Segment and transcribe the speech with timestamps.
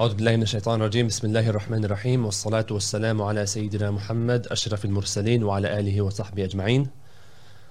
[0.00, 1.06] أعوذ بالله من الشيطان الرجيم.
[1.06, 2.24] بسم الله الرحمن الرحيم.
[2.24, 6.86] والصلاة والسلام على سيدنا محمد أشرف المرسلين وعلى آله وصحبه أجمعين.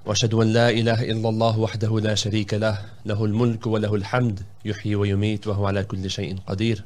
[0.05, 2.77] وأشهد أن لا إله إلا الله وحده لا شريك له.
[3.05, 4.39] له الملك وله الحمد.
[4.65, 6.85] يحيي ويميت وهو على كل شيء قدير.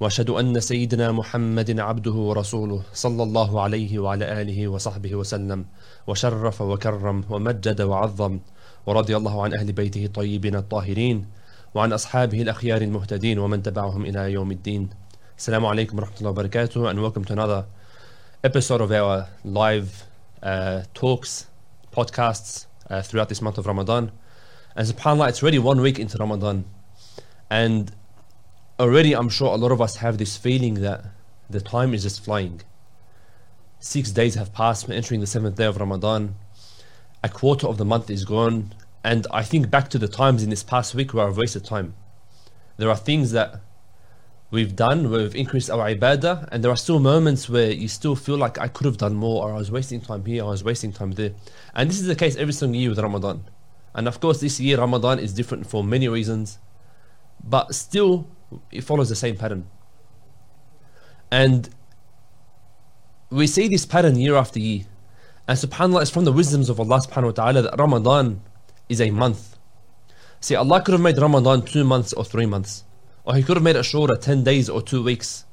[0.00, 5.64] وأشهد أن سيدنا محمد عبده ورسوله صلى الله عليه وعلى آله وصحبه وسلم.
[6.06, 8.38] وشرف وكرم ومجد وعظم.
[8.86, 11.39] ورضي الله عن أهل بيته الطيبين الطاهرين.
[11.75, 14.89] وعن أصحابه الأخيار المهتدين ومن تبعهم إلى يوم الدين
[15.37, 17.65] السلام عليكم ورحمة الله وبركاته and welcome to another
[18.43, 20.03] episode of our live
[20.43, 21.47] uh, talks,
[21.91, 24.11] podcasts uh, throughout this month of Ramadan.
[24.75, 26.65] And subhanAllah, it's already one week into Ramadan.
[27.49, 27.91] And
[28.79, 31.05] already I'm sure a lot of us have this feeling that
[31.49, 32.61] the time is just flying.
[33.79, 36.35] Six days have passed, we're entering the seventh day of Ramadan.
[37.23, 40.50] A quarter of the month is gone, and I think back to the times in
[40.50, 41.94] this past week where I've wasted time.
[42.76, 43.60] There are things that
[44.50, 48.16] we've done where we've increased our ibadah, and there are still moments where you still
[48.16, 50.64] feel like I could have done more, or I was wasting time here, I was
[50.64, 51.32] wasting time there.
[51.74, 53.44] And this is the case every single year with Ramadan.
[53.94, 56.58] And of course, this year Ramadan is different for many reasons,
[57.42, 58.28] but still
[58.70, 59.68] it follows the same pattern.
[61.30, 61.68] And
[63.30, 64.84] we see this pattern year after year.
[65.46, 68.42] And subhanAllah, it's from the wisdoms of Allah subhanahu wa ta'ala that Ramadan
[68.90, 69.56] is a month.
[70.40, 72.84] See, Allah could have made Ramadan two months or three months.
[73.24, 75.44] Or He could have made shorter, 10 days or two weeks.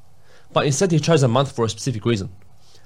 [0.52, 2.30] But instead, He chose a month for a specific reason.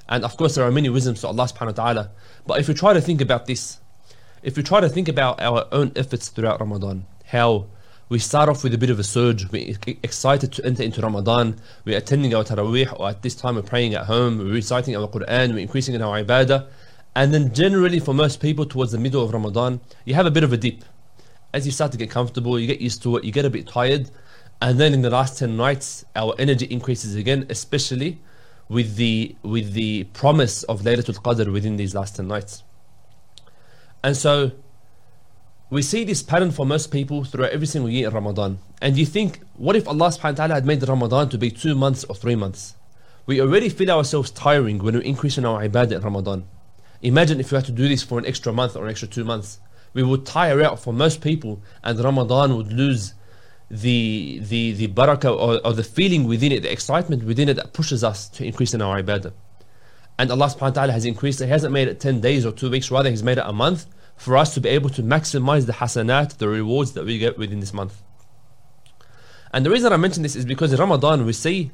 [0.09, 2.11] And of course, there are many wisdoms to Allah subhanahu wa ta'ala.
[2.45, 3.79] But if we try to think about this,
[4.43, 7.67] if we try to think about our own efforts throughout Ramadan, how
[8.09, 11.61] we start off with a bit of a surge, we're excited to enter into Ramadan,
[11.85, 15.07] we're attending our Taraweeh, or at this time we're praying at home, we're reciting our
[15.07, 16.67] Quran, we're increasing in our ibadah.
[17.15, 20.43] And then generally for most people towards the middle of Ramadan, you have a bit
[20.43, 20.83] of a dip.
[21.53, 23.67] As you start to get comfortable, you get used to it, you get a bit
[23.67, 24.09] tired.
[24.61, 28.21] And then in the last 10 nights, our energy increases again, especially
[28.69, 32.63] with the with the promise of Laylatul Qadr within these last 10 nights.
[34.01, 34.51] And so
[35.69, 38.59] we see this pattern for most people throughout every single year in Ramadan.
[38.81, 41.75] And you think, what if Allah subhanahu wa ta'ala had made Ramadan to be two
[41.75, 42.75] months or three months?
[43.25, 46.45] We already feel ourselves tiring when we increase in our ibadah in Ramadan.
[47.01, 49.23] Imagine if we had to do this for an extra month or an extra two
[49.23, 49.59] months.
[49.93, 53.13] We would tire out for most people and Ramadan would lose
[53.69, 57.73] the the the barakah or, or the feeling within it, the excitement within it that
[57.73, 59.33] pushes us to increase in our ibadah.
[60.19, 61.45] And Allah subhanahu wa ta'ala has increased it.
[61.45, 63.87] He hasn't made it 10 days or two weeks, rather He's made it a month
[64.15, 67.59] for us to be able to maximize the hasanat, the rewards that we get within
[67.59, 68.03] this month.
[69.53, 71.71] And the reason I mention this is because in Ramadan we see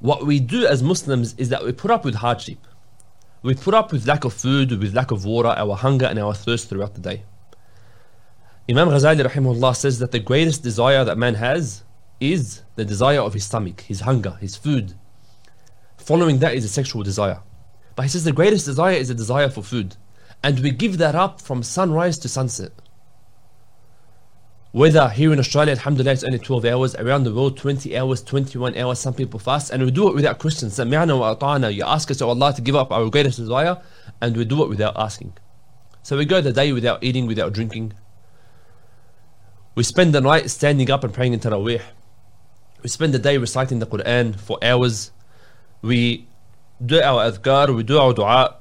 [0.00, 2.58] what we do as Muslims is that we put up with hardship.
[3.42, 6.32] We put up with lack of food, with lack of water, our hunger and our
[6.32, 7.24] thirst throughout the day.
[8.70, 11.82] Imam Ghazali rahimahullah says that the greatest desire that man has
[12.20, 14.94] is the desire of his stomach, his hunger, his food.
[15.96, 17.40] Following that is a sexual desire.
[17.96, 19.96] But he says the greatest desire is a desire for food.
[20.44, 22.72] And we give that up from sunrise to sunset
[24.72, 26.94] weather here in Australia, alhamdulillah, it's only 12 hours.
[26.96, 28.98] Around the world, 20 hours, 21 hours.
[28.98, 29.70] Some people fast.
[29.70, 30.78] And we do it without questions.
[30.78, 31.74] Sami'na wa ata'na.
[31.74, 33.80] You ask us, O Allah, to give up our greatest desire.
[34.20, 35.34] And we do it without asking.
[36.02, 37.92] So we go the day without eating, without drinking.
[39.74, 41.82] We spend the night standing up and praying in Taraweeh.
[42.82, 45.12] We spend the day reciting the Quran for hours.
[45.80, 46.26] We
[46.84, 48.56] do our adhkar, we do our dua,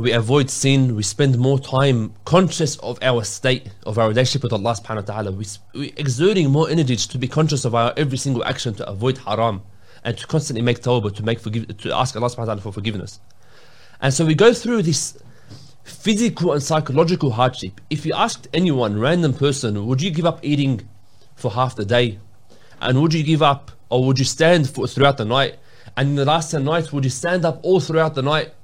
[0.00, 4.52] we avoid sin, we spend more time conscious of our state, of our relationship with
[4.52, 5.32] Allah subhanahu wa ta'ala.
[5.32, 5.44] We,
[5.74, 9.62] we're exerting more energy to be conscious of our every single action to avoid haram
[10.04, 12.72] and to constantly make tawbah, to make forgive, to ask Allah subhanahu wa ta'ala for
[12.72, 13.20] forgiveness.
[14.00, 15.18] And so we go through this
[15.84, 17.80] physical and psychological hardship.
[17.90, 20.88] If you asked anyone, random person, would you give up eating
[21.36, 22.18] for half the day?
[22.80, 25.58] And would you give up, or would you stand for, throughout the night?
[25.96, 28.54] And in the last 10 nights, would you stand up all throughout the night?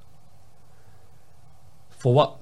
[1.98, 2.36] For what?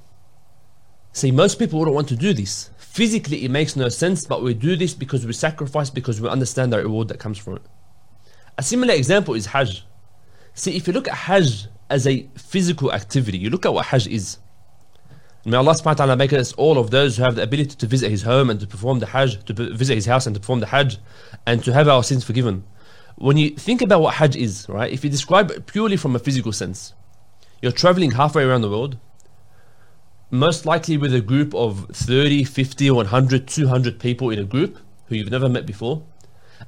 [1.12, 2.70] See, most people wouldn't want to do this.
[2.76, 6.72] Physically, it makes no sense, but we do this because we sacrifice, because we understand
[6.72, 7.62] the reward that comes from it.
[8.58, 9.84] A similar example is Hajj.
[10.54, 14.06] See, if you look at Hajj as a physical activity, you look at what Hajj
[14.06, 14.38] is.
[15.44, 17.86] May Allah subhanahu wa ta'ala make us all of those who have the ability to
[17.86, 20.60] visit His home and to perform the Hajj, to visit His house and to perform
[20.60, 20.98] the Hajj,
[21.46, 22.64] and to have our sins forgiven.
[23.16, 26.18] When you think about what Hajj is, right, if you describe it purely from a
[26.18, 26.94] physical sense,
[27.60, 28.96] you're traveling halfway around the world,
[30.34, 35.14] most likely with a group of 30, 50, 100, 200 people in a group who
[35.14, 36.02] you've never met before.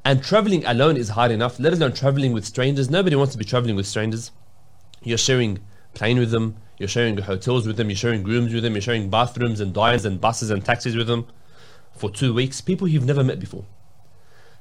[0.05, 2.89] And traveling alone is hard enough, let alone traveling with strangers.
[2.89, 4.31] Nobody wants to be traveling with strangers.
[5.03, 5.59] You're sharing
[5.95, 9.11] plane with them, you're sharing hotels with them, you're sharing rooms with them, you're sharing
[9.11, 11.27] bathrooms and diners and buses and taxis with them
[11.93, 12.61] for two weeks.
[12.61, 13.65] People you've never met before.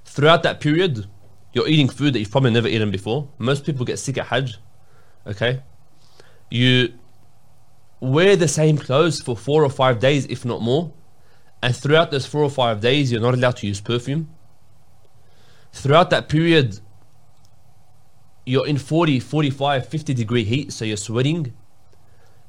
[0.05, 1.07] Throughout that period,
[1.53, 3.29] you're eating food that you've probably never eaten before.
[3.37, 4.57] Most people get sick at Hajj.
[5.27, 5.61] Okay?
[6.49, 6.93] You
[8.05, 10.93] wear the same clothes for four or five days, if not more.
[11.61, 14.29] And throughout those four or five days, you're not allowed to use perfume.
[15.73, 16.79] Throughout that period,
[18.45, 21.53] you're in 40, 45, 50 degree heat, so you're sweating.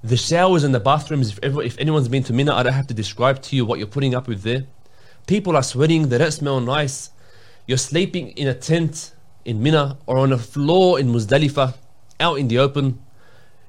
[0.04, 2.86] The showers and the bathrooms, if, ever, if anyone's been to Mina, I don't have
[2.88, 4.66] to describe to you what you're putting up with there.
[5.26, 7.10] People are sweating, they don't smell nice.
[7.66, 9.12] You're sleeping in a tent
[9.44, 11.74] in Mina or on a floor in Muzdalifah,
[12.20, 13.02] out in the open.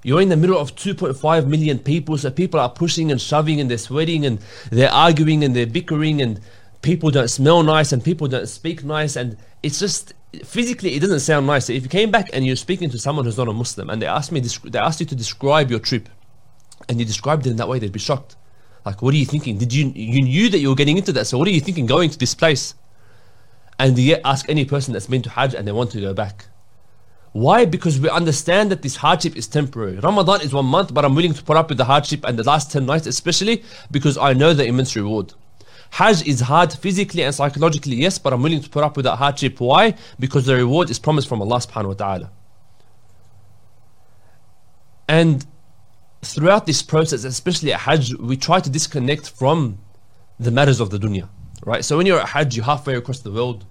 [0.03, 3.69] You're in the middle of 2.5 million people, so people are pushing and shoving and
[3.69, 4.39] they're sweating and
[4.71, 6.39] they're arguing and they're bickering and
[6.81, 10.13] people don't smell nice and people don't speak nice and it's just
[10.43, 11.65] physically it doesn't sound nice.
[11.65, 14.01] So if you came back and you're speaking to someone who's not a Muslim and
[14.01, 16.09] they asked me they asked you to describe your trip
[16.87, 18.35] and you described it in that way, they'd be shocked.
[18.85, 19.57] Like, what are you thinking?
[19.57, 21.25] Did you you knew that you were getting into that?
[21.25, 22.75] So what are you thinking going to this place?
[23.79, 26.47] And yet ask any person that's been to Hajj and they want to go back.
[27.33, 27.65] Why?
[27.65, 29.97] Because we understand that this hardship is temporary.
[29.99, 32.43] Ramadan is one month, but I'm willing to put up with the hardship and the
[32.43, 35.33] last 10 nights, especially because I know the immense reward.
[35.91, 39.17] Hajj is hard physically and psychologically, yes, but I'm willing to put up with that
[39.17, 39.59] hardship.
[39.59, 39.95] Why?
[40.19, 42.31] Because the reward is promised from Allah subhanahu wa ta'ala.
[45.07, 45.45] And
[46.21, 49.79] throughout this process, especially at Hajj, we try to disconnect from
[50.39, 51.29] the matters of the dunya.
[51.65, 51.83] Right?
[51.83, 53.65] So when you're at Hajj, you're halfway across the world.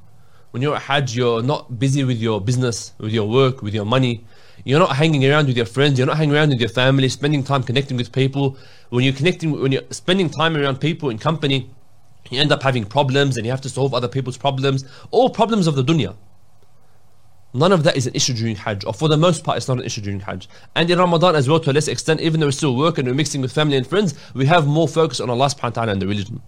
[0.57, 3.85] When you're at Hajj, you're not busy with your business, with your work, with your
[3.85, 4.25] money.
[4.65, 5.99] You're not hanging around with your friends.
[5.99, 8.57] You're not hanging around with your family, spending time connecting with people.
[8.89, 11.71] When you're connecting, when you're spending time around people in company,
[12.31, 14.87] you end up having problems and you have to solve other people's problems.
[15.11, 16.17] All problems of the dunya.
[17.53, 19.79] None of that is an issue during Hajj, or for the most part, it's not
[19.79, 20.49] an issue during Hajj.
[20.75, 23.07] And in Ramadan as well, to a less extent, even though we still work and
[23.07, 25.93] we're mixing with family and friends, we have more focus on Allah subhanahu wa ta'ala
[25.93, 26.41] and the religion.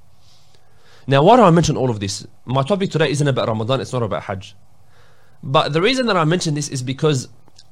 [1.10, 2.26] Now, why do I mention all of this?
[2.44, 4.54] My topic today isn't about Ramadan, it's not about Hajj.
[5.42, 7.28] But the reason that I mention this is because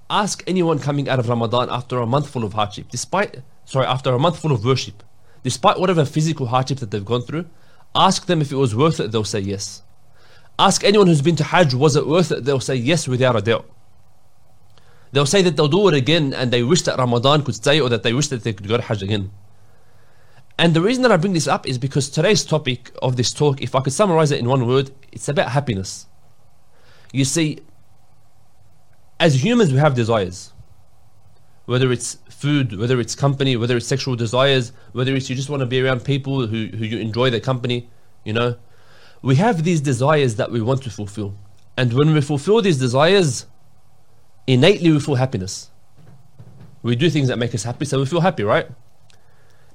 [0.09, 4.15] ask anyone coming out of Ramadan after a month full of hardship, despite, sorry, after
[4.15, 5.03] a month full of worship,
[5.43, 7.45] despite whatever physical hardship that they've gone through,
[7.95, 9.83] ask them if it was worth it, they'll say yes.
[10.59, 12.45] Ask anyone who's been to Hajj, was it worth it?
[12.47, 13.69] They'll say yes without a doubt.
[15.13, 17.91] They'll say that they'll do it again and they wish that Ramadan could stay or
[17.91, 19.31] that they wish that they could go to Hajj again.
[20.59, 23.61] And the reason that I bring this up is because today's topic of this talk,
[23.61, 26.07] if I could summarize it in one word, it's about happiness.
[27.13, 27.61] You see,
[29.21, 30.53] as humans, we have desires.
[31.67, 35.61] Whether it's food, whether it's company, whether it's sexual desires, whether it's you just want
[35.61, 37.91] to be around people who, who you enjoy their company,
[38.25, 38.57] you know.
[39.21, 41.37] We have these desires that we want to fulfill.
[41.77, 43.47] And when we fulfill these desires,
[44.47, 45.71] innately we feel happiness.
[46.83, 48.69] We do things that make us happy, so we feel happy, right?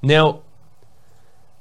[0.01, 0.44] Now,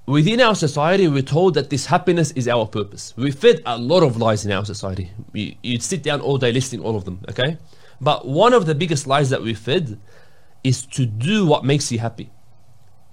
[0.06, 3.14] within our society, we're told that this happiness is our purpose.
[3.16, 5.10] We fed a lot of lies in our society.
[5.32, 7.58] You'd sit down all day listing all of them, okay?
[8.00, 10.00] But one of the biggest lies that we fed
[10.64, 12.30] is to do what makes you happy.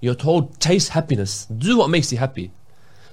[0.00, 2.52] You're told, taste happiness, do what makes you happy.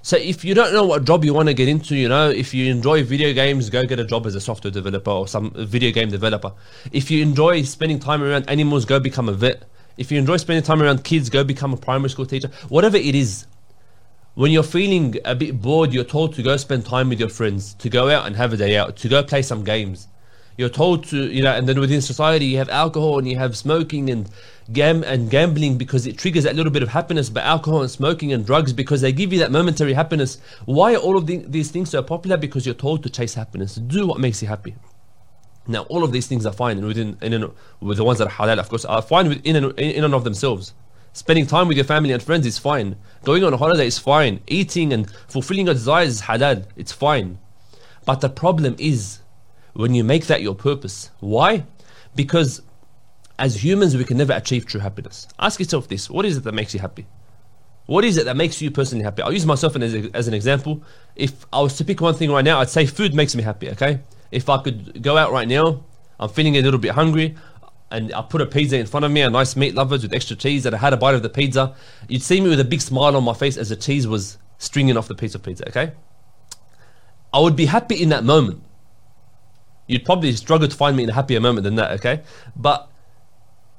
[0.01, 2.53] So if you don't know what job you want to get into, you know, if
[2.53, 5.91] you enjoy video games, go get a job as a software developer or some video
[5.91, 6.53] game developer.
[6.91, 9.63] If you enjoy spending time around animals, go become a vet.
[9.97, 12.49] If you enjoy spending time around kids, go become a primary school teacher.
[12.69, 13.47] Whatever it is,
[14.35, 17.73] when you're feeling a bit bored, you're told to go spend time with your friends,
[17.75, 20.09] to go out and have a day out, to go play some games.
[20.57, 23.57] You're told to, you know, and then within society you have alcohol and you have
[23.57, 24.29] smoking and
[24.71, 28.31] gam and gambling because it triggers that little bit of happiness, but alcohol and smoking
[28.31, 30.37] and drugs because they give you that momentary happiness.
[30.65, 32.37] Why are all of the, these things so popular?
[32.37, 34.75] Because you're told to chase happiness, do what makes you happy.
[35.67, 38.31] Now, all of these things are fine within, in, in, with the ones that are
[38.31, 40.73] halal, of course, are fine within in, in and of themselves.
[41.15, 42.97] Spending time with your family and friends is fine.
[43.23, 44.41] Going on a holiday is fine.
[44.47, 46.65] Eating and fulfilling your desires is halal.
[46.75, 47.39] It's fine.
[48.03, 49.19] But the problem is
[49.71, 51.11] when you make that your purpose.
[51.21, 51.63] Why?
[52.15, 52.61] Because
[53.39, 55.25] as humans, we can never achieve true happiness.
[55.39, 57.07] Ask yourself this what is it that makes you happy?
[57.85, 59.21] What is it that makes you personally happy?
[59.21, 60.83] I'll use myself as, as an example.
[61.15, 63.69] If I was to pick one thing right now, I'd say food makes me happy,
[63.69, 64.01] okay?
[64.31, 65.85] If I could go out right now,
[66.19, 67.35] I'm feeling a little bit hungry,
[67.91, 70.35] and I put a pizza in front of me, a nice meat lovers with extra
[70.35, 71.75] cheese, and I had a bite of the pizza,
[72.07, 74.97] you'd see me with a big smile on my face as the cheese was stringing
[74.97, 75.93] off the piece of pizza, okay?
[77.33, 78.63] I would be happy in that moment.
[79.87, 82.21] You'd probably struggle to find me in a happier moment than that, okay?
[82.55, 82.89] But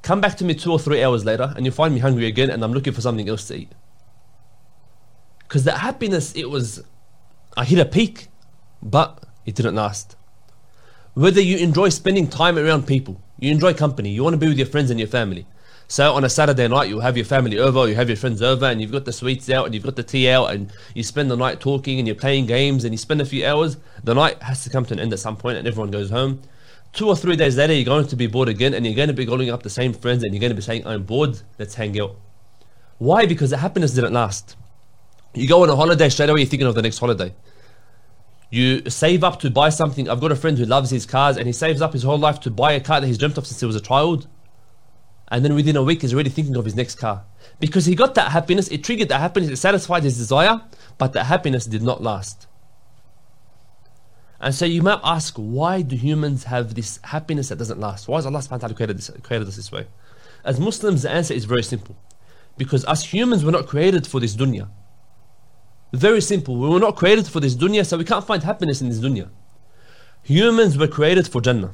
[0.03, 2.51] come back to me two or three hours later and you'll find me hungry again
[2.51, 3.73] and I'm looking for something else to eat.
[5.41, 6.85] Because that happiness, it was,
[7.57, 8.29] I hit a peak,
[8.83, 10.17] but it didn't last.
[11.15, 14.59] Whether you enjoy spending time around people, you enjoy company, you want to be with
[14.59, 15.47] your friends and your family.
[15.89, 18.67] So on a Saturday night, you have your family over, you have your friends over,
[18.67, 21.31] and you've got the sweets out, and you've got the tea out, and you spend
[21.31, 23.77] the night talking, and you're playing games, and you spend a few hours.
[24.03, 26.43] The night has to come to an end at some point, and everyone goes home.
[26.93, 29.15] Two or three days later, you're going to be bored again, and you're going to
[29.15, 31.39] be calling up the same friends, and you're going to be saying, "I'm bored.
[31.59, 32.17] Let's hang out."
[32.99, 33.27] Why?
[33.27, 34.57] Because the happiness didn't last.
[35.35, 37.35] You go on a holiday straight away, you're thinking of the next holiday.
[38.51, 40.09] You save up to buy something.
[40.09, 42.41] I've got a friend who loves his cars, and he saves up his whole life
[42.41, 44.29] to buy a car that he's dreamt of since he was a child.
[45.29, 47.25] And then within a week he's already thinking of his next car.
[47.59, 50.61] Because he got that happiness it triggered that happiness it satisfied his desire
[50.99, 52.47] but that happiness did not last.
[54.41, 58.07] And so you might ask why do humans have this happiness that doesn't last?
[58.07, 59.87] Why has Allah subhanahu wa ta'ala created, this, created us this way?
[60.45, 61.97] As Muslims the answer is very simple.
[62.57, 64.69] Because us humans were not created for this dunya
[65.94, 68.90] very simple we were not created for this dunya so we can't find happiness in
[68.90, 69.30] this dunya
[70.24, 71.72] humans were created for Jannah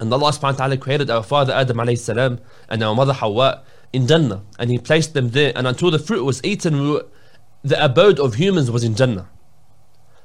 [0.00, 2.40] and Allah subhanahu wa ta'ala created our father Adam alayhi salam
[2.70, 3.62] and our mother Hawa
[3.92, 4.42] in Jannah.
[4.58, 5.52] And He placed them there.
[5.54, 7.00] And until the fruit was eaten,
[7.62, 9.28] the abode of humans was in Jannah.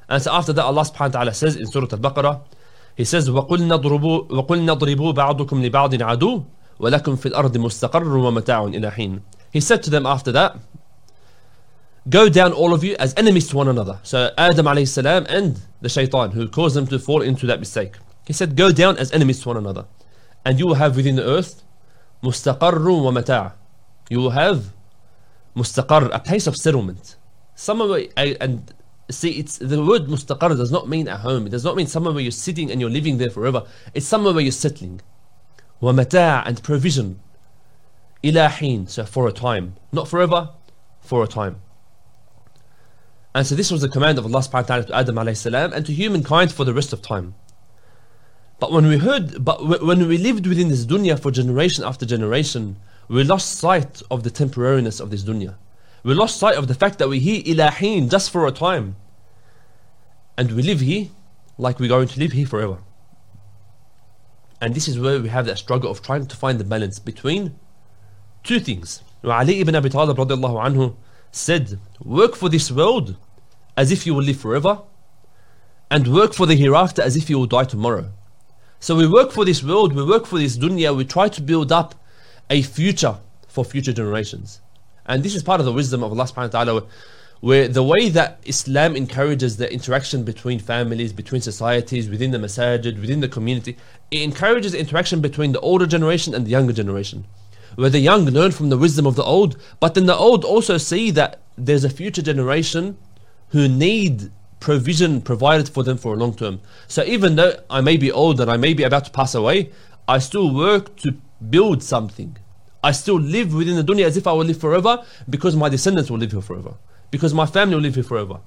[0.08, 2.42] And so after that, Allah subhanahu wa ta'ala says in Surah Al-Baqarah,
[2.96, 3.82] He says, وَقُلْنَا
[4.30, 6.46] ضْرِبُوا بَعْضُكُمْ لِبَعْضٍ عَدُوٍ
[6.80, 10.58] وَلَكُمْ فِي الْأَرْضِ مُسْتَقَرٌّ وَمَتَاعٌ إِلَى حِينٍ He said to them after that,
[12.09, 14.01] Go down all of you as enemies to one another.
[14.03, 17.97] So Adam alayhi salam and the shaitan who caused them to fall into that mistake.
[18.27, 19.87] He said, Go down as enemies to one another.
[20.45, 21.63] And you will have within the earth
[22.23, 23.55] mustaqarru wa mata'
[24.09, 24.73] You will have
[25.55, 27.17] mustaqar, a place of settlement.
[27.55, 28.75] Somewhere, and
[29.11, 31.47] see, it's the word mustaqar does not mean a home.
[31.47, 33.65] It does not mean somewhere where you're sitting and you're living there forever.
[33.95, 35.03] It's somewhere where you're settling.
[35.81, 37.21] Wa mata' and provision.
[38.25, 38.51] Ila
[38.87, 39.77] so for a time.
[39.93, 40.51] Not forever,
[41.01, 41.61] for a time.
[43.35, 45.73] And so this was the command of Allah subhanahu wa ta'ala to Adam alayhi salam
[45.73, 47.35] and to humankind for the rest of time.
[48.59, 52.77] But when we heard, but when we lived within this dunya for generation after generation,
[53.09, 55.55] we lost sight of the temporariness of this dunya.
[56.03, 58.97] We lost sight of the fact that we're here ilahin just for a time.
[60.37, 61.09] And we live here
[61.57, 62.79] like we're going to live here forever.
[64.61, 67.59] And this is where we have that struggle of trying to find the balance between
[68.43, 69.03] two things.
[69.25, 70.97] Ali ibn Abi Talib anhu
[71.33, 73.17] said, Work for this world
[73.77, 74.83] as if you will live forever,
[75.91, 78.11] and work for the hereafter as if you will die tomorrow.
[78.79, 81.73] So we work for this world, we work for this dunya, we try to build
[81.73, 81.95] up
[82.49, 83.19] a future
[83.49, 84.61] for future generations.
[85.07, 86.87] And this is part of the wisdom of Allah subhanahu wa ta'ala,
[87.41, 93.01] where the way that Islam encourages the interaction between families, between societies, within the masajid,
[93.01, 93.77] within the community,
[94.11, 97.25] it encourages interaction between the older generation and the younger generation.
[97.77, 100.77] Where the young learn from the wisdom of the old, but then the old also
[100.79, 102.97] see that there's a future generation
[103.49, 106.61] who need provision provided for them for a long term.
[106.89, 109.71] So even though I may be old and I may be about to pass away,
[110.07, 111.17] I still work to
[111.49, 112.37] build something.
[112.83, 116.11] I still live within the dunya as if I will live forever because my descendants
[116.11, 116.75] will live here forever.
[117.11, 118.41] Because my family will live here forever.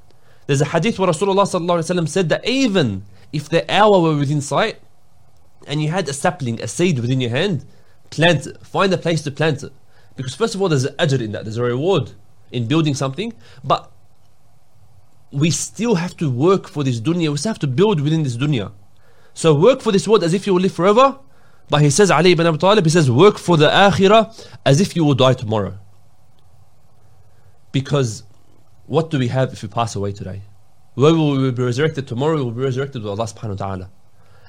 [0.48, 4.80] There's a hadith where Rasulullah said that even if the hour were within sight
[5.68, 7.66] and you had a sapling, a seed within your hand,
[8.16, 8.56] plant it.
[8.66, 9.74] Find a place to plant it.
[10.16, 12.12] Because first of all, there's an ajr in that, there's a reward
[12.52, 13.34] in building something.
[13.64, 13.92] But
[15.32, 17.32] we still have to work for this dunya.
[17.32, 18.72] We still have to build within this dunya.
[19.34, 21.20] So work for this world as if you will live forever.
[21.70, 24.24] But he says, Ali ibn Abi Talib, he says, work for the akhirah
[24.66, 25.80] as if you will die tomorrow.
[27.72, 28.24] Because
[28.86, 30.42] what do we have if we pass away today?
[30.94, 32.36] Where will we be resurrected tomorrow?
[32.36, 33.90] We will be resurrected with Allah subhanahu wa ta'ala.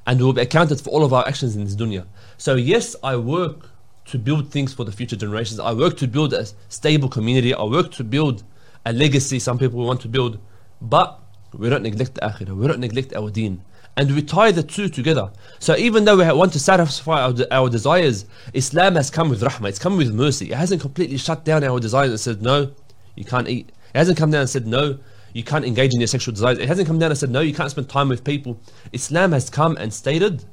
[0.06, 2.06] And we will be accounted for all of our actions in this dunya.
[2.36, 3.70] So yes, I work
[4.06, 5.58] to build things for the future generations.
[5.58, 7.54] I work to build a stable community.
[7.54, 8.44] I work to build
[8.84, 10.38] a legacy some people want to build.
[10.80, 11.20] But
[11.52, 13.62] we don't neglect the akhirah, we don't neglect our deen.
[13.96, 15.30] And we tie the two together.
[15.60, 19.68] So even though we want to satisfy our, our desires, Islam has come with rahmah,
[19.68, 20.50] it's come with mercy.
[20.50, 22.72] It hasn't completely shut down our desires and said, no,
[23.14, 23.68] you can't eat.
[23.94, 24.98] It hasn't come down and said, no,
[25.34, 26.58] you can't engage in your sexual desires.
[26.58, 28.58] It hasn't come down and said, no, you can't spend time with people.
[28.92, 30.44] Islam has come and stated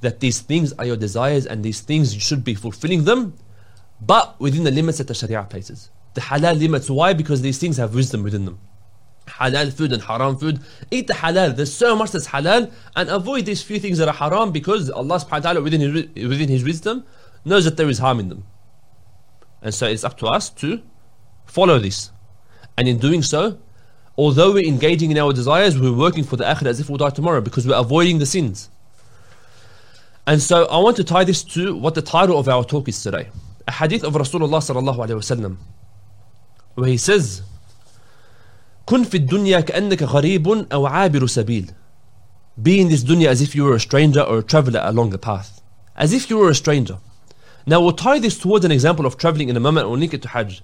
[0.00, 3.34] that these things are your desires and these things you should be fulfilling them,
[4.00, 5.90] but within the limits that the Sharia places.
[6.14, 6.90] The halal limits.
[6.90, 7.12] Why?
[7.12, 8.58] Because these things have wisdom within them
[9.30, 10.60] halal food and haram food.
[10.90, 11.54] Eat the halal.
[11.54, 15.16] There's so much that's halal and avoid these few things that are haram because Allah
[15.16, 17.04] subhanahu wa ta'ala within his, within his wisdom
[17.44, 18.44] knows that there is harm in them.
[19.62, 20.82] And so it's up to us to
[21.46, 22.10] follow this.
[22.76, 23.58] And in doing so,
[24.17, 27.09] although we're engaging in our desires, we're working for the akhirah as if we'll die
[27.09, 28.69] tomorrow because we're avoiding the sins.
[30.27, 33.01] And so I want to tie this to what the title of our talk is
[33.01, 33.29] today.
[33.67, 35.55] A hadith of Rasulullah sallallahu alayhi wa
[36.75, 37.41] where he says,
[38.87, 41.73] كن في الدنيا كأنك غريب أو عابر سبيل
[42.61, 45.17] Be in this dunya as if you were a stranger or a traveler along the
[45.17, 45.61] path.
[45.97, 46.99] As if you were a stranger.
[47.65, 50.21] Now we'll tie this towards an example of traveling in a moment, we'll link it
[50.21, 50.61] to Hajj.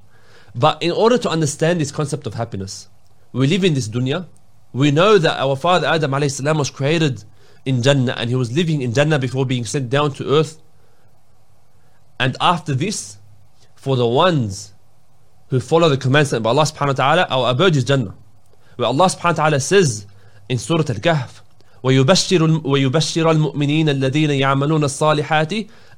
[0.55, 2.87] But in order to understand this concept of happiness,
[3.35, 4.27] we live in this dunya.
[4.73, 7.23] We know that our father Adam salam was created
[7.65, 10.61] in Jannah and he was living in Jannah before being sent down to earth.
[12.19, 13.17] And after this,
[13.75, 14.73] for the ones
[15.49, 18.15] who follow the commands of Allah subhanahu wa ta'ala, our abode is Jannah.
[18.75, 20.05] Where Allah subhanahu wa ta'ala says
[20.47, 21.41] in Surah Al-Kahf,
[21.83, 25.53] ويبشر ويبشر المؤمنين الذين يعملون الصالحات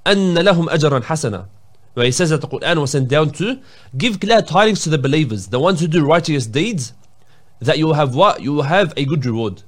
[0.07, 1.45] أن لهم أجرا حسنا
[1.93, 3.59] where he says that the Quran was sent down to
[3.97, 6.93] give glad tidings to the believers the ones who do righteous deeds
[7.59, 8.41] that you will have what?
[8.41, 9.63] You will have a good reward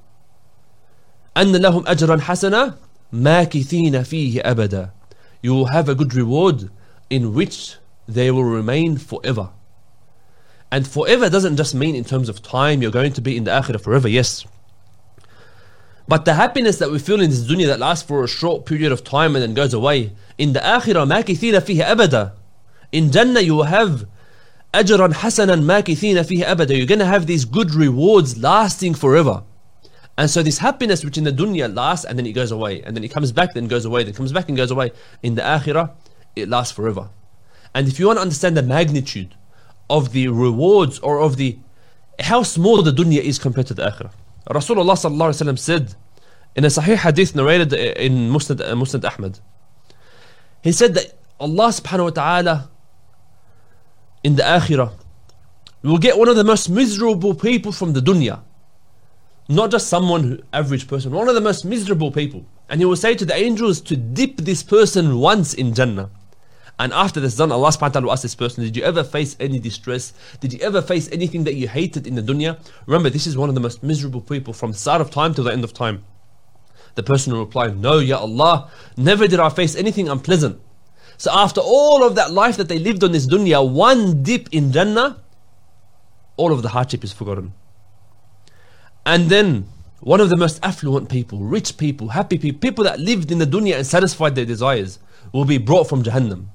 [1.36, 2.74] أن لهم أجرا حسنا
[3.12, 4.90] ماكثين فيه أبدا
[5.42, 6.70] You will have a good reward
[7.10, 7.76] in which
[8.08, 9.50] they will remain forever
[10.72, 13.50] and forever doesn't just mean in terms of time you're going to be in the
[13.50, 14.44] akhirah forever yes
[16.08, 18.92] but the happiness that we feel in this dunya that lasts for a short period
[18.92, 22.32] of time and then goes away, in the akhirah, ماكثين فيه أبدا.
[22.92, 24.06] In Jannah you will have
[24.74, 26.76] أجرا حسنا ماكثين فيه أبدا.
[26.76, 29.42] You're going to have these good rewards lasting forever.
[30.18, 32.96] And so this happiness which in the dunya lasts and then it goes away, and
[32.96, 34.92] then it comes back, then goes away, then comes back and goes away.
[35.22, 35.92] In the akhirah,
[36.34, 37.10] it lasts forever.
[37.74, 39.34] And if you want to understand the magnitude
[39.88, 41.58] of the rewards or of the
[42.20, 44.10] how small the dunya is compared to the akhirah.
[44.48, 45.94] Rasulullah sallallahu said
[46.54, 49.38] in a Sahih hadith narrated in Musnad, uh, Musnad Ahmad,
[50.62, 52.70] he said that Allah subhanahu wa ta'ala
[54.23, 54.93] in the akhirah
[55.81, 58.41] we will get one of the most miserable people from the dunya.
[59.49, 62.45] Not just someone, who, average person, one of the most miserable people.
[62.69, 66.09] And he will say to the angels to dip this person once in Jannah.
[66.79, 69.03] And after this done, Allah subhanahu wa ta'ala will ask this person, Did you ever
[69.03, 70.13] face any distress?
[70.39, 72.59] Did you ever face anything that you hated in the dunya?
[72.85, 75.51] Remember, this is one of the most miserable people from start of time to the
[75.51, 76.03] end of time.
[76.95, 80.61] The person will reply, No, Ya Allah, never did I face anything unpleasant.
[81.21, 84.71] So after all of that life that they lived on this dunya, one dip in
[84.71, 85.21] Jannah,
[86.35, 87.53] all of the hardship is forgotten.
[89.05, 89.67] And then
[89.99, 93.45] one of the most affluent people, rich people, happy people, people that lived in the
[93.45, 94.97] dunya and satisfied their desires,
[95.31, 96.47] will be brought from Jahannam.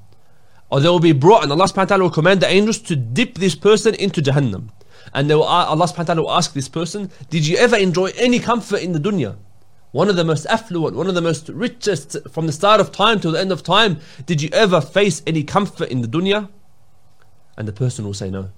[0.68, 2.96] Or they will be brought, and Allah subhanahu wa ta'ala will command the angels to
[2.96, 4.70] dip this person into Jahannam.
[5.14, 8.06] And they will, Allah subhanahu wa ta'ala will ask this person, Did you ever enjoy
[8.16, 9.36] any comfort in the dunya?
[9.96, 13.18] One of the most affluent, one of the most richest from the start of time
[13.18, 16.50] to the end of time, did you ever face any comfort in the dunya?
[17.56, 18.50] And the person will say no.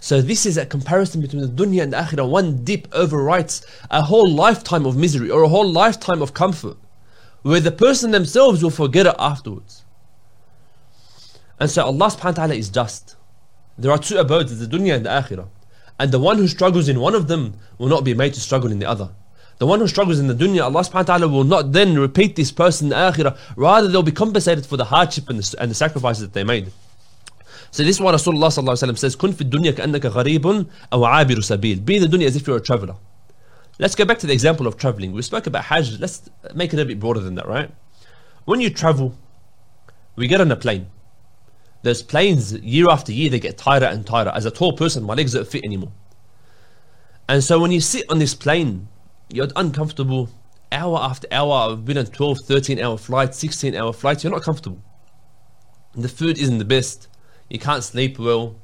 [0.00, 2.26] So this is a comparison between the dunya and the akhirah.
[2.26, 6.78] One dip overwrites a whole lifetime of misery or a whole lifetime of comfort,
[7.42, 9.84] where the person themselves will forget it afterwards.
[11.60, 13.16] And so Allah subhanahu wa ta'ala is just.
[13.76, 15.50] There are two abodes, the dunya and the akhirah.
[16.00, 18.72] And the one who struggles in one of them will not be made to struggle
[18.72, 19.10] in the other.
[19.59, 22.35] The one who struggles in the dunya, Allah subhanahu wa ta'ala will not then repeat
[22.35, 23.37] this person in the akhirah.
[23.55, 26.71] Rather, they'll be compensated for the hardship and the, and the sacrifices that they made.
[27.71, 31.05] So this is what Rasulullah sallallahu alayhi wa says, كن في الدنيا كأنك غريب أو
[31.05, 31.83] عابر سبيل.
[31.83, 32.95] Be in the dunya as if you're a traveler.
[33.79, 35.11] Let's go back to the example of traveling.
[35.11, 35.99] We spoke about Hajj.
[35.99, 37.71] Let's make it a bit broader than that, right?
[38.45, 39.15] When you travel,
[40.15, 40.87] we get on a plane.
[41.83, 44.31] Those planes, year after year, they get tighter and tighter.
[44.33, 45.91] As a tall person, my legs don't fit anymore.
[47.29, 48.87] And so when you sit on this plane,
[49.32, 50.28] you're uncomfortable
[50.70, 51.72] hour after hour.
[51.72, 54.24] I've been on 12, 13 hour flights, 16 hour flights.
[54.24, 54.82] You're not comfortable.
[55.94, 57.08] The food isn't the best.
[57.48, 58.56] You can't sleep well.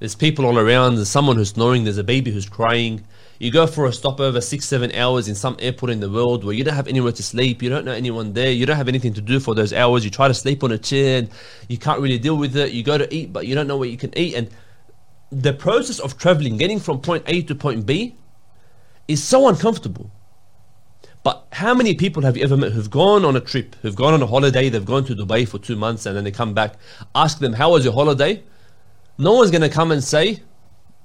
[0.00, 0.96] There's people all around.
[0.96, 1.84] There's someone who's snoring.
[1.84, 3.06] There's a baby who's crying.
[3.38, 6.54] You go for a stopover six, seven hours in some airport in the world where
[6.54, 7.62] you don't have anywhere to sleep.
[7.62, 8.50] You don't know anyone there.
[8.50, 10.04] You don't have anything to do for those hours.
[10.04, 11.18] You try to sleep on a chair.
[11.18, 11.30] And
[11.68, 12.72] you can't really deal with it.
[12.72, 14.34] You go to eat, but you don't know what you can eat.
[14.34, 14.50] And
[15.30, 18.16] the process of traveling, getting from point A to point B,
[19.08, 20.10] is so uncomfortable.
[21.22, 24.12] But how many people have you ever met who've gone on a trip, who've gone
[24.12, 26.74] on a holiday, they've gone to Dubai for two months and then they come back,
[27.14, 28.42] ask them, how was your holiday?
[29.16, 30.42] No one's going to come and say,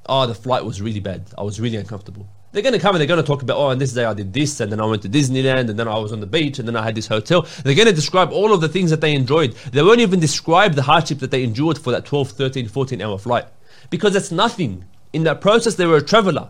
[0.07, 1.31] oh, the flight was really bad.
[1.37, 2.27] I was really uncomfortable.
[2.51, 4.13] They're going to come and they're going to talk about, oh, on this day I
[4.15, 6.57] did this, and then I went to Disneyland, and then I was on the beach,
[6.57, 7.43] and then I had this hotel.
[7.63, 9.53] They're going to describe all of the things that they enjoyed.
[9.71, 13.19] They won't even describe the hardship that they endured for that 12, 13, 14 hour
[13.19, 13.45] flight.
[13.91, 14.85] Because it's nothing.
[15.13, 16.49] In that process, they were a traveler.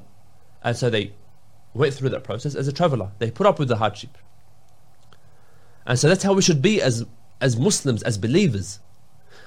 [0.63, 1.13] And so they
[1.73, 3.12] went through that process as a traveler.
[3.19, 4.17] They put up with the hardship.
[5.86, 7.05] And so that's how we should be as,
[7.41, 8.79] as Muslims, as believers.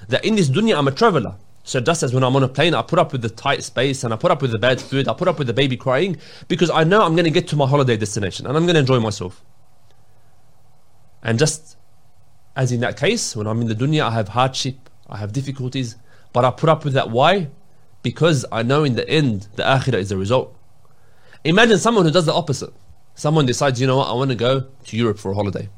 [0.09, 1.35] That in this dunya, I'm a traveler.
[1.63, 4.03] So just as when I'm on a plane, I put up with the tight space
[4.03, 6.17] and I put up with the bad food, I put up with the baby crying
[6.49, 8.81] because I know I'm going to get to my holiday destination and I'm going to
[8.81, 9.41] enjoy myself.
[11.21, 11.77] And just
[12.55, 15.95] as in that case, when I'm in the dunya, I have hardship, I have difficulties,
[16.33, 17.09] but I put up with that.
[17.09, 17.49] Why?
[18.01, 20.57] Because I know in the end, the akhirah is the result.
[21.45, 22.73] Imagine someone who does the opposite.
[23.15, 25.69] Someone decides, you know what, I want to go to Europe for a holiday.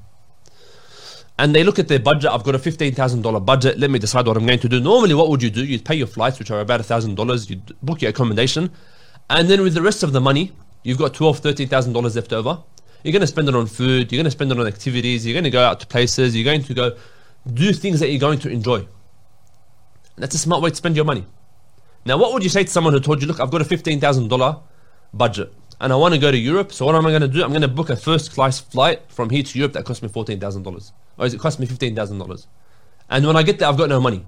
[1.38, 2.32] and they look at their budget.
[2.32, 3.78] I've got a $15,000 budget.
[3.78, 4.80] Let me decide what I'm going to do.
[4.80, 5.66] Normally, what would you do?
[5.66, 7.50] You'd pay your flights, which are about $1,000.
[7.50, 8.72] You'd book your accommodation.
[9.30, 12.64] And then with the rest of the money, you've got $12,000, $13,000 left over.
[13.04, 14.12] You're going to spend it on food.
[14.12, 15.26] You're going to spend it on activities.
[15.26, 16.36] You're going to go out to places.
[16.36, 16.96] You're going to go
[17.54, 18.88] do things that you're going to enjoy.
[20.18, 21.26] That's a smart way to spend your money.
[22.06, 24.62] Now, what would you say to someone who told you, look, I've got a $15,000
[25.18, 27.44] budget and I want to go to Europe, so what am I going to do?
[27.44, 30.10] I'm going to book a first class flight from here to Europe that costs me
[30.10, 30.92] $14,000.
[31.18, 32.48] Or is it cost me $15,000?
[33.10, 34.26] And when I get there, I've got no money.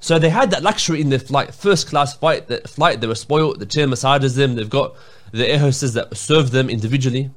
[0.00, 3.14] So they had that luxury in the flight, first class flight, the flight, they were
[3.14, 4.96] spoiled, the chair massages them, they've got
[5.30, 7.30] the air hostess that serve them individually.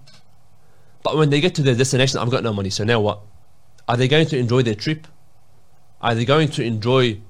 [1.04, 3.22] But when they get to their destination, I've got no money, so now what?
[3.88, 5.06] Are they going to enjoy their trip?
[6.02, 7.22] Are they going to enjoy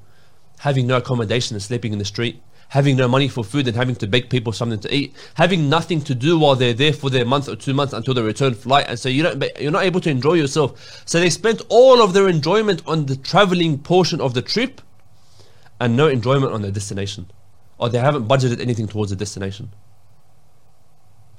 [0.59, 2.41] having no accommodation and sleeping in the street?
[2.69, 6.01] Having no money for food and having to beg people something to eat, having nothing
[6.01, 8.85] to do while they're there for their month or two months until the return flight,
[8.87, 11.03] and so you don't, you're not able to enjoy yourself.
[11.05, 14.81] So they spent all of their enjoyment on the traveling portion of the trip,
[15.79, 17.29] and no enjoyment on their destination,
[17.77, 19.71] or they haven't budgeted anything towards the destination.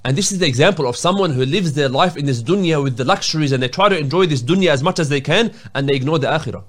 [0.05, 2.97] And this is the example of someone who lives their life in this dunya with
[2.97, 5.89] the luxuries and they try to enjoy this dunya as much as they can and
[5.89, 6.63] they ignore the akhirah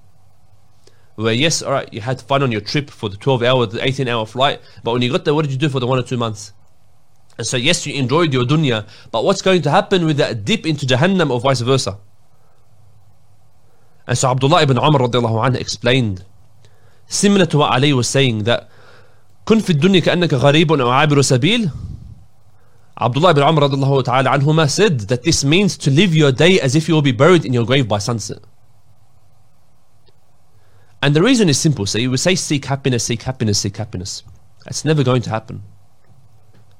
[1.17, 3.85] where yes, all right, you had fun on your trip for the 12 hour, the
[3.85, 5.99] 18 hour flight, but when you got there, what did you do for the one
[5.99, 6.53] or two months?
[7.38, 10.67] And so, yes, you enjoyed your dunya, but what's going to happen with that dip
[10.67, 11.99] into Jahannam or vice versa?
[14.07, 16.25] And so Abdullah ibn Umar radiallahu anhu explained,
[17.07, 18.69] similar to what Ali was saying, that
[19.47, 21.71] كن في الدنيا كأنك غريب أو عابر سبيل
[23.01, 26.77] Abdullah ibn Umar radiallahu ta'ala anhuma said that this means to live your day as
[26.77, 28.38] if you will be buried in your grave by sunset.
[31.02, 31.86] And the reason is simple.
[31.86, 34.24] So you would say seek happiness, seek happiness, seek happiness.
[34.66, 35.64] That's never going to happen.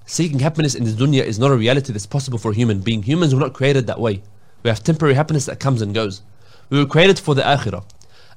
[0.06, 3.04] Seeking happiness in the dunya is not a reality that's possible for a human being.
[3.04, 4.24] Humans were not created that way.
[4.64, 6.22] We have temporary happiness that comes and goes.
[6.70, 7.84] We were created for the akhirah.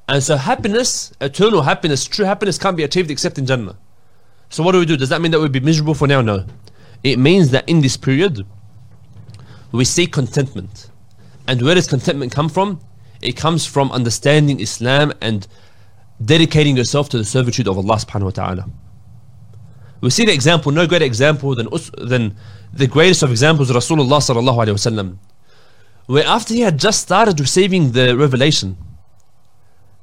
[0.08, 3.78] And so happiness, eternal happiness, true happiness can't be achieved except in Jannah.
[4.48, 4.96] So what do we do?
[4.96, 6.20] Does that mean that we'll be miserable for now?
[6.20, 6.44] No.
[7.04, 8.44] It means that in this period,
[9.70, 10.90] we seek contentment.
[11.46, 12.80] And where does contentment come from?
[13.22, 15.46] It comes from understanding Islam and
[16.23, 18.69] dedicating yourself to the servitude of Allah subhanahu wa ta'ala.
[20.01, 21.67] We see the example, no greater example than,
[21.97, 22.35] than
[22.73, 25.17] the greatest of examples, Rasulullah sallallahu alayhi wasallam.
[26.05, 28.77] Where after he had just started receiving the revelation,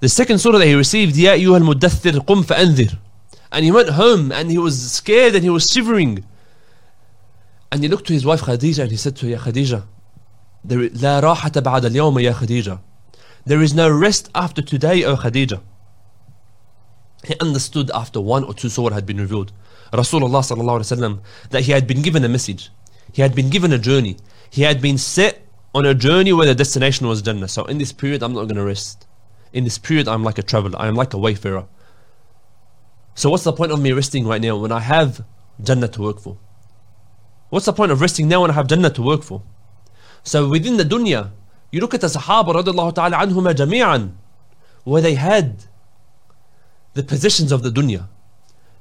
[0.00, 2.98] the second surah that he received, Ya ayyuhal muddathir qum fa'anzir.
[3.52, 6.24] And he went home and he was scared and he was shivering.
[7.70, 9.84] And he looked to his wife Khadija and he said to her, Ya Khadija,
[10.66, 12.80] لا راحة بعد اليوم يا خديجة.
[13.44, 15.60] There is no rest after today, O Khadija.
[17.23, 19.51] He understood after one or two surah had been revealed.
[19.91, 22.69] Rasulullah sallallahu that he had been given a message.
[23.13, 24.17] He had been given a journey.
[24.49, 27.47] He had been set on a journey where the destination was Jannah.
[27.47, 29.07] So in this period, I'm not going to rest.
[29.53, 30.79] In this period, I'm like a traveler.
[30.79, 31.67] I am like a wayfarer.
[33.15, 35.23] So what's the point of me resting right now when I have
[35.63, 36.37] Jannah to work for?
[37.49, 39.41] What's the point of resting now when I have Jannah to work for?
[40.23, 41.31] So within the dunya,
[41.71, 44.13] you look at the Sahaba radiallahu ta'ala anhuma jami'an,
[44.83, 45.63] where they had
[46.97, 48.07] the possessions of the dunya.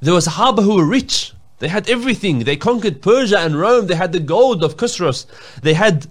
[0.00, 1.32] There was Sahaba who were rich.
[1.58, 2.40] They had everything.
[2.40, 3.86] They conquered Persia and Rome.
[3.86, 5.26] They had the gold of Khosrows.
[5.62, 6.06] They had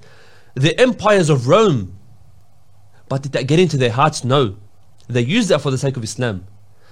[0.54, 1.98] the empires of Rome.
[3.10, 4.24] But did that get into their hearts?
[4.24, 4.56] No.
[5.08, 6.46] They used that for the sake of Islam.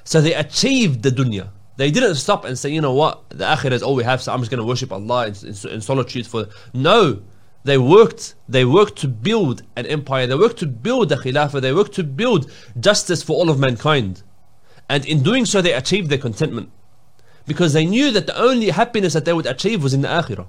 [0.04, 1.50] So they achieved the dunya.
[1.78, 4.32] They didn't stop and say, you know what, the akhirah is all we have, so
[4.32, 6.48] I'm just going to worship Allah in, in, in solitude for.
[6.74, 7.22] No.
[7.64, 10.28] They worked, they worked to build an empire.
[10.28, 11.62] They worked to build the khilafah.
[11.62, 14.22] They worked to build justice for all of mankind.
[14.94, 16.70] And in doing so, they achieved their contentment.
[17.48, 20.46] Because they knew that the only happiness that they would achieve was in the akhirah.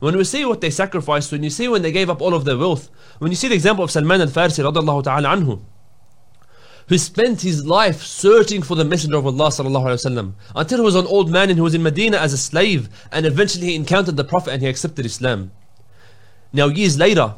[0.00, 2.44] When we see what they sacrificed, when you see when they gave up all of
[2.44, 5.60] their wealth, when you see the example of Salman al-Farsi ta'ala anhu,
[6.88, 10.84] who spent his life searching for the Messenger of Allah sallallahu alaihi wasallam until he
[10.84, 13.76] was an old man and he was in Medina as a slave and eventually he
[13.76, 15.52] encountered the Prophet and he accepted Islam.
[16.52, 17.36] Now years later,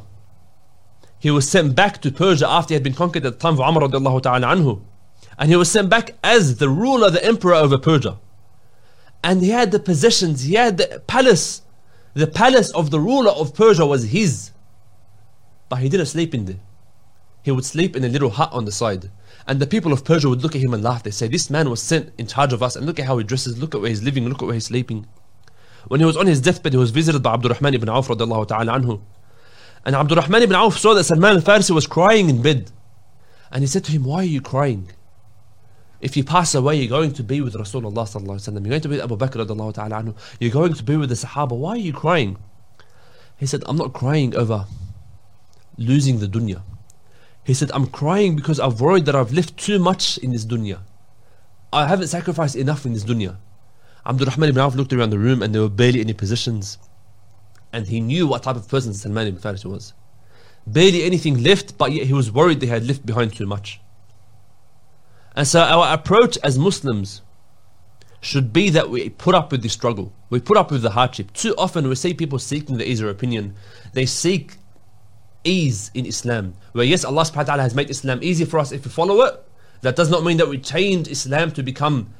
[1.19, 3.59] he was sent back to Persia after he had been conquered at the time of
[3.59, 4.81] Umar radiallahu ta'ala anhu
[5.37, 8.19] and he was sent back as the ruler, the emperor over Persia.
[9.23, 11.61] And he had the possessions, he had the palace.
[12.13, 14.51] The palace of the ruler of Persia was his.
[15.69, 16.59] But he didn't sleep in there.
[17.43, 19.09] He would sleep in a little hut on the side.
[19.47, 21.03] And the people of Persia would look at him and laugh.
[21.03, 23.23] They say, This man was sent in charge of us, and look at how he
[23.23, 25.07] dresses, look at where he's living, look at where he's sleeping.
[25.87, 29.01] When he was on his deathbed, he was visited by Abdurrahman ibn Auf ta'ala anhu.
[29.85, 32.71] And Abdurrahman ibn Auf saw that Salman al-Farsi was crying in bed.
[33.51, 34.91] And he said to him, Why are you crying?
[36.01, 38.53] If you pass away, you're going to be with Rasulullah sallallahu alaihi.
[38.53, 40.15] You're going to be with Abu Bakr radiallahu ta'ala anhu.
[40.39, 41.57] You're going to be with the Sahaba.
[41.57, 42.37] Why are you crying?
[43.37, 44.65] He said, I'm not crying over
[45.77, 46.61] losing the dunya.
[47.43, 50.79] He said, I'm crying because I've worried that I've lived too much in this dunya.
[51.73, 53.37] I haven't sacrificed enough in this dunya.
[54.05, 56.77] Abdul Rahman ibn Auf looked around the room and there were barely any positions.
[57.71, 59.93] And he knew what type of person Salman ibn Farisi was.
[60.65, 63.79] Barely anything left, but yet he was worried they had left behind too much.
[65.35, 67.21] And so our approach as Muslims
[68.21, 70.13] should be that we put up with the struggle.
[70.29, 71.33] We put up with the hardship.
[71.33, 73.55] Too often we see people seeking the easier opinion.
[73.93, 74.57] They seek
[75.43, 76.53] ease in Islam.
[76.73, 79.21] Where yes, Allah subhanahu wa ta'ala has made Islam easy for us if we follow
[79.21, 79.41] it.
[79.81, 82.13] That does not mean that we change Islam to become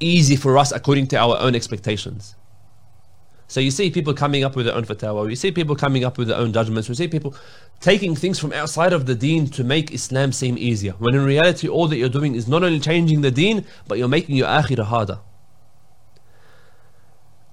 [0.00, 2.34] easy for us according to our own expectations.
[3.50, 6.18] So you see people coming up with their own fatwa, you see people coming up
[6.18, 7.34] with their own judgments, you see people
[7.80, 10.92] taking things from outside of the deen to make Islam seem easier.
[10.98, 14.06] When in reality all that you're doing is not only changing the deen, but you're
[14.06, 15.20] making your akhirah harder.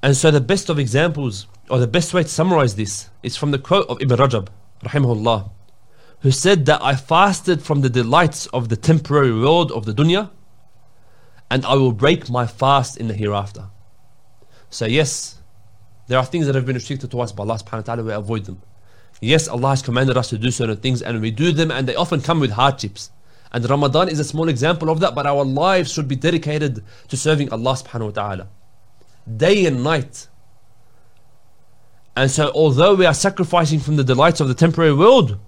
[0.04, 3.52] And so the best of examples, or the best way to summarize this, is from
[3.52, 4.50] the quote of Ibn Rajab,
[4.84, 5.50] rahimahullah,
[6.20, 10.30] who said that I fasted from the delights of the temporary world of the dunya,
[11.50, 13.70] and I will break my fast in the hereafter.
[14.70, 15.42] So yes,
[16.09, 18.13] there are things that have been restricted to us by Allah subhanahu wa ta'ala, we
[18.13, 18.61] avoid them.
[19.21, 21.95] Yes, Allah has commanded us to do certain things and we do them and they
[21.95, 23.11] often come with hardships.
[23.53, 27.17] And Ramadan is a small example of that, but our lives should be dedicated to
[27.17, 28.49] serving Allah subhanahu wa ta'ala.
[29.37, 30.29] Day and night.
[32.17, 35.39] And so although we are sacrificing from the delights of the temporary world,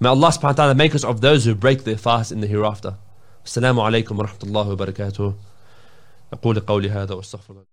[0.00, 2.46] may Allah subhanahu wa ta'ala make us of those who break their fast in the
[2.46, 2.96] hereafter.
[3.46, 5.34] السلام عليكم ورحمة الله وبركاته
[6.32, 7.69] أقول قولي هذا واستغفر الله